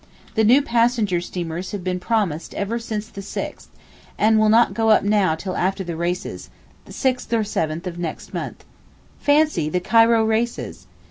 [0.33, 3.67] The new passenger steamers have been promised ever since the 6th,
[4.17, 8.65] and will not now go till after the races—6th or 7th of next month.
[9.19, 10.87] Fancy the Cairo races!